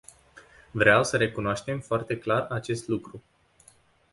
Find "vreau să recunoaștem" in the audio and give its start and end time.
0.71-1.79